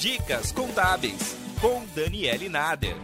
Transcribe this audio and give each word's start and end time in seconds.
Dicas 0.00 0.50
Contábeis, 0.50 1.36
com 1.60 1.84
Daniele 1.94 2.48
Nader. 2.48 2.96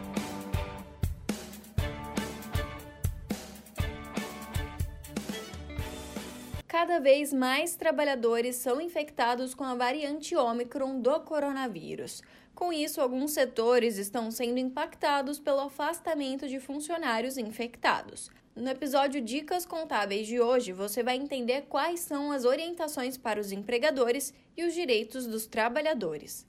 Cada 6.66 6.98
vez 6.98 7.34
mais 7.34 7.76
trabalhadores 7.76 8.56
são 8.56 8.80
infectados 8.80 9.54
com 9.54 9.62
a 9.62 9.74
variante 9.74 10.34
Ômicron 10.34 10.98
do 10.98 11.20
coronavírus. 11.20 12.22
Com 12.54 12.72
isso, 12.72 13.02
alguns 13.02 13.32
setores 13.32 13.98
estão 13.98 14.30
sendo 14.30 14.56
impactados 14.56 15.38
pelo 15.38 15.60
afastamento 15.60 16.48
de 16.48 16.58
funcionários 16.58 17.36
infectados. 17.36 18.30
No 18.54 18.70
episódio 18.70 19.20
Dicas 19.20 19.66
Contábeis 19.66 20.26
de 20.26 20.40
hoje, 20.40 20.72
você 20.72 21.02
vai 21.02 21.16
entender 21.16 21.66
quais 21.68 22.00
são 22.00 22.32
as 22.32 22.46
orientações 22.46 23.18
para 23.18 23.38
os 23.38 23.52
empregadores 23.52 24.32
e 24.56 24.64
os 24.64 24.72
direitos 24.72 25.26
dos 25.26 25.46
trabalhadores. 25.46 26.46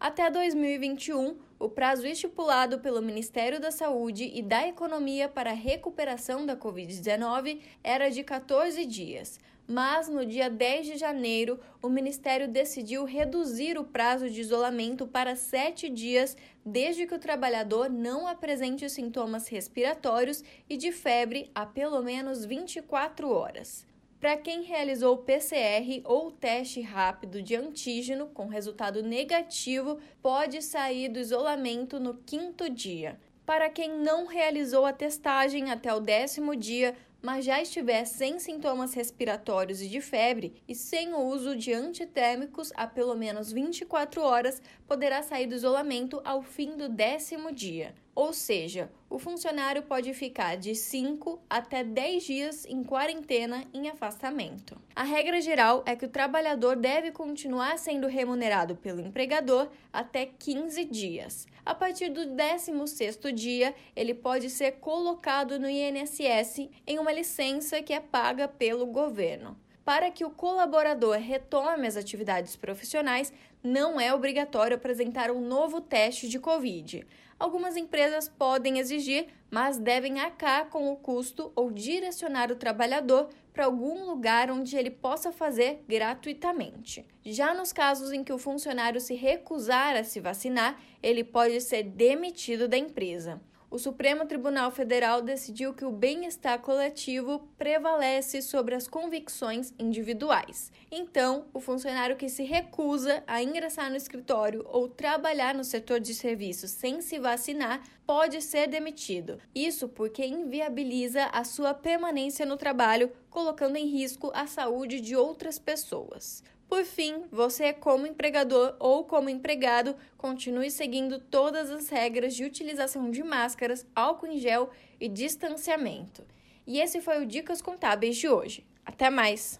Até 0.00 0.30
2021, 0.30 1.36
o 1.58 1.68
prazo 1.68 2.06
estipulado 2.06 2.78
pelo 2.78 3.02
Ministério 3.02 3.60
da 3.60 3.70
Saúde 3.70 4.30
e 4.34 4.40
da 4.40 4.66
Economia 4.66 5.28
para 5.28 5.50
a 5.50 5.54
recuperação 5.54 6.46
da 6.46 6.56
Covid-19 6.56 7.60
era 7.84 8.08
de 8.08 8.24
14 8.24 8.86
dias, 8.86 9.38
mas 9.68 10.08
no 10.08 10.24
dia 10.24 10.48
10 10.48 10.86
de 10.86 10.96
janeiro, 10.96 11.60
o 11.82 11.90
Ministério 11.90 12.48
decidiu 12.48 13.04
reduzir 13.04 13.76
o 13.76 13.84
prazo 13.84 14.30
de 14.30 14.40
isolamento 14.40 15.06
para 15.06 15.36
sete 15.36 15.90
dias, 15.90 16.34
desde 16.64 17.06
que 17.06 17.14
o 17.14 17.18
trabalhador 17.18 17.90
não 17.90 18.26
apresente 18.26 18.88
sintomas 18.88 19.48
respiratórios 19.48 20.42
e 20.66 20.78
de 20.78 20.90
febre 20.92 21.50
há 21.54 21.66
pelo 21.66 22.02
menos 22.02 22.46
24 22.46 23.30
horas. 23.30 23.89
Para 24.20 24.36
quem 24.36 24.64
realizou 24.64 25.16
PCR 25.16 26.02
ou 26.04 26.30
teste 26.30 26.82
rápido 26.82 27.40
de 27.40 27.56
antígeno 27.56 28.26
com 28.26 28.48
resultado 28.48 29.02
negativo, 29.02 29.98
pode 30.20 30.60
sair 30.60 31.08
do 31.08 31.18
isolamento 31.18 31.98
no 31.98 32.12
quinto 32.12 32.68
dia. 32.68 33.18
Para 33.46 33.70
quem 33.70 33.98
não 33.98 34.26
realizou 34.26 34.84
a 34.84 34.92
testagem 34.92 35.70
até 35.70 35.94
o 35.94 36.00
décimo 36.00 36.54
dia, 36.54 36.94
mas 37.22 37.46
já 37.46 37.62
estiver 37.62 38.04
sem 38.04 38.38
sintomas 38.38 38.92
respiratórios 38.92 39.80
e 39.80 39.88
de 39.88 40.02
febre 40.02 40.52
e 40.68 40.74
sem 40.74 41.14
o 41.14 41.20
uso 41.20 41.56
de 41.56 41.72
antitérmicos 41.72 42.70
há 42.76 42.86
pelo 42.86 43.14
menos 43.14 43.50
24 43.50 44.20
horas, 44.20 44.60
poderá 44.86 45.22
sair 45.22 45.46
do 45.46 45.54
isolamento 45.54 46.20
ao 46.26 46.42
fim 46.42 46.76
do 46.76 46.90
décimo 46.90 47.50
dia. 47.52 47.94
Ou 48.20 48.34
seja, 48.34 48.90
o 49.08 49.18
funcionário 49.18 49.82
pode 49.82 50.12
ficar 50.12 50.54
de 50.54 50.74
5 50.74 51.40
até 51.48 51.82
10 51.82 52.22
dias 52.22 52.66
em 52.66 52.84
quarentena 52.84 53.64
em 53.72 53.88
afastamento. 53.88 54.76
A 54.94 55.04
regra 55.04 55.40
geral 55.40 55.82
é 55.86 55.96
que 55.96 56.04
o 56.04 56.08
trabalhador 56.10 56.76
deve 56.76 57.12
continuar 57.12 57.78
sendo 57.78 58.06
remunerado 58.06 58.76
pelo 58.76 59.00
empregador 59.00 59.70
até 59.90 60.26
15 60.26 60.84
dias. 60.84 61.46
A 61.64 61.74
partir 61.74 62.10
do 62.10 62.20
16º 62.36 63.32
dia, 63.32 63.74
ele 63.96 64.12
pode 64.12 64.50
ser 64.50 64.72
colocado 64.72 65.58
no 65.58 65.66
INSS 65.66 66.68
em 66.86 66.98
uma 66.98 67.12
licença 67.12 67.80
que 67.80 67.94
é 67.94 68.00
paga 68.00 68.46
pelo 68.46 68.84
governo. 68.84 69.56
Para 69.84 70.10
que 70.10 70.24
o 70.24 70.30
colaborador 70.30 71.16
retome 71.16 71.86
as 71.86 71.96
atividades 71.96 72.54
profissionais, 72.56 73.32
não 73.62 74.00
é 74.00 74.14
obrigatório 74.14 74.76
apresentar 74.76 75.30
um 75.30 75.40
novo 75.40 75.80
teste 75.80 76.28
de 76.28 76.38
Covid. 76.38 77.06
Algumas 77.38 77.76
empresas 77.76 78.28
podem 78.28 78.78
exigir, 78.78 79.28
mas 79.50 79.78
devem 79.78 80.20
arcar 80.20 80.68
com 80.68 80.92
o 80.92 80.96
custo 80.96 81.50
ou 81.56 81.70
direcionar 81.70 82.52
o 82.52 82.56
trabalhador 82.56 83.30
para 83.52 83.64
algum 83.64 84.04
lugar 84.04 84.50
onde 84.50 84.76
ele 84.76 84.90
possa 84.90 85.32
fazer 85.32 85.82
gratuitamente. 85.88 87.04
Já 87.24 87.54
nos 87.54 87.72
casos 87.72 88.12
em 88.12 88.22
que 88.22 88.32
o 88.32 88.38
funcionário 88.38 89.00
se 89.00 89.14
recusar 89.14 89.96
a 89.96 90.04
se 90.04 90.20
vacinar, 90.20 90.78
ele 91.02 91.24
pode 91.24 91.60
ser 91.60 91.82
demitido 91.82 92.68
da 92.68 92.76
empresa 92.76 93.40
o 93.70 93.78
Supremo 93.78 94.26
Tribunal 94.26 94.72
Federal 94.72 95.22
decidiu 95.22 95.72
que 95.72 95.84
o 95.84 95.92
bem-estar 95.92 96.58
coletivo 96.58 97.48
prevalece 97.56 98.42
sobre 98.42 98.74
as 98.74 98.88
convicções 98.88 99.72
individuais. 99.78 100.72
Então, 100.90 101.44
o 101.54 101.60
funcionário 101.60 102.16
que 102.16 102.28
se 102.28 102.42
recusa 102.42 103.22
a 103.28 103.40
ingressar 103.40 103.88
no 103.88 103.96
escritório 103.96 104.66
ou 104.68 104.88
trabalhar 104.88 105.54
no 105.54 105.62
setor 105.62 106.00
de 106.00 106.12
serviços 106.14 106.72
sem 106.72 107.00
se 107.00 107.20
vacinar 107.20 107.80
pode 108.04 108.42
ser 108.42 108.66
demitido. 108.66 109.38
Isso 109.54 109.88
porque 109.88 110.26
inviabiliza 110.26 111.26
a 111.26 111.44
sua 111.44 111.72
permanência 111.72 112.44
no 112.44 112.56
trabalho, 112.56 113.12
colocando 113.30 113.76
em 113.76 113.86
risco 113.86 114.32
a 114.34 114.48
saúde 114.48 115.00
de 115.00 115.14
outras 115.14 115.60
pessoas. 115.60 116.42
Por 116.70 116.84
fim, 116.84 117.24
você, 117.32 117.72
como 117.72 118.06
empregador 118.06 118.76
ou 118.78 119.02
como 119.02 119.28
empregado, 119.28 119.96
continue 120.16 120.70
seguindo 120.70 121.18
todas 121.18 121.68
as 121.68 121.88
regras 121.88 122.32
de 122.32 122.44
utilização 122.44 123.10
de 123.10 123.24
máscaras, 123.24 123.84
álcool 123.92 124.28
em 124.28 124.38
gel 124.38 124.70
e 125.00 125.08
distanciamento. 125.08 126.24
E 126.64 126.80
esse 126.80 127.00
foi 127.00 127.20
o 127.20 127.26
Dicas 127.26 127.60
Contábeis 127.60 128.16
de 128.16 128.28
hoje. 128.28 128.64
Até 128.86 129.10
mais! 129.10 129.58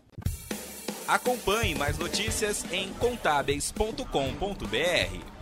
Acompanhe 1.08 1.74
mais 1.74 1.98
notícias 1.98 2.64
em 2.72 2.92
contábeis.com.br. 2.94 5.39